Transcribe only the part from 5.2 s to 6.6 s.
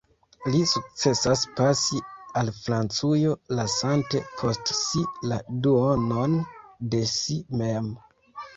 la duonon